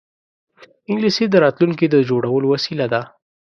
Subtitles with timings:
[0.89, 3.01] انګلیسي د راتلونکې د جوړولو وسیله ده